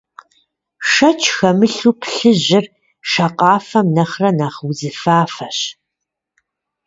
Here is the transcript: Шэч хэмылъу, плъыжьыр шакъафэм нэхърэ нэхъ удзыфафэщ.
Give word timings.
Шэч 0.91 1.21
хэмылъу, 1.35 1.93
плъыжьыр 2.01 2.65
шакъафэм 3.09 3.87
нэхърэ 3.95 4.29
нэхъ 4.37 4.59
удзыфафэщ. 4.67 5.59